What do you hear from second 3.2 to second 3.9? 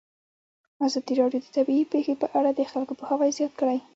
زیات کړی.